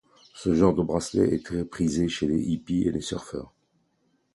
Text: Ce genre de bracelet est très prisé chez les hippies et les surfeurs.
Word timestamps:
Ce 0.33 0.55
genre 0.55 0.73
de 0.73 0.81
bracelet 0.81 1.31
est 1.31 1.45
très 1.45 1.63
prisé 1.63 2.07
chez 2.09 2.25
les 2.25 2.41
hippies 2.41 2.85
et 2.87 2.91
les 2.91 3.01
surfeurs. 3.01 3.53